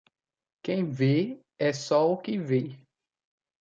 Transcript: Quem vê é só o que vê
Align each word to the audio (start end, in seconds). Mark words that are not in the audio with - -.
Quem 0.63 0.89
vê 0.89 1.37
é 1.59 1.71
só 1.71 2.11
o 2.11 2.17
que 2.17 2.35
vê 2.35 2.75